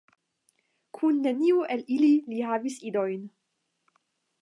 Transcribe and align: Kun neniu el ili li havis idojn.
Kun 0.99 1.19
neniu 1.27 1.61
el 1.77 1.85
ili 1.99 2.11
li 2.33 2.43
havis 2.49 2.81
idojn. 2.93 3.25